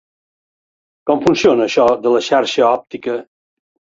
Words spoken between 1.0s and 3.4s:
Com funciona això de la xarxa òptica?